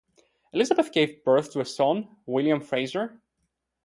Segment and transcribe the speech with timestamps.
[0.51, 3.21] Elizabeth gave birth to a son, William Frazer.